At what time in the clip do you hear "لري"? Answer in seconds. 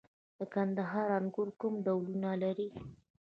2.43-2.69